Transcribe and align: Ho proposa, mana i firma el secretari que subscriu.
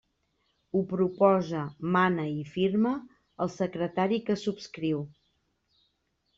Ho 0.77 0.79
proposa, 0.93 1.65
mana 1.97 2.25
i 2.39 2.49
firma 2.55 2.95
el 3.47 3.55
secretari 3.59 4.21
que 4.31 4.41
subscriu. 4.49 5.07